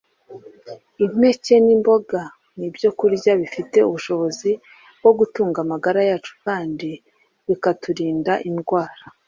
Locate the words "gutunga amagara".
5.19-6.01